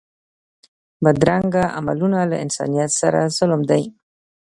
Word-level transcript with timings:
بدرنګه 1.03 1.63
عملونه 1.77 2.19
له 2.31 2.37
انسانیت 2.45 2.91
سره 3.01 3.21
ظلم 3.37 3.61
دی 3.69 3.83